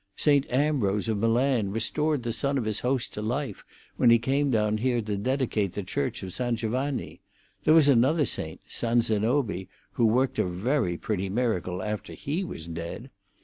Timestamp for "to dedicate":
4.99-5.73